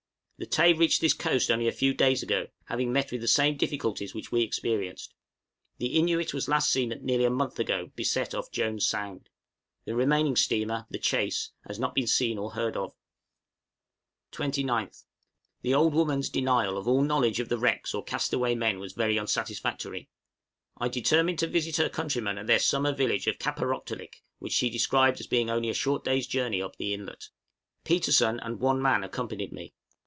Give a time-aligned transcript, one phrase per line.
[0.39, 3.57] The 'Tay' reached this coast only a few days ago, having met with the same
[3.57, 5.13] difficulties which we experienced.
[5.77, 9.29] The 'Innuit' was last seen nearly a month ago beset off Jones' Sound.
[9.85, 12.95] The remaining steamer, the 'Chase,' has not been seen or heard of.
[14.31, 15.03] 29th.
[15.61, 18.93] The old woman's denial of all knowledge of the wrecks or cast away men was
[18.93, 20.09] very unsatisfactory.
[20.75, 25.19] I determined to visit her countrymen at their summer village of Kaparōktolik, which she described
[25.19, 27.29] as being only a short day's journey up the inlet.
[27.85, 29.75] {EXAMINE NATIVE CÂCHES.} Petersen and one man accompanied me.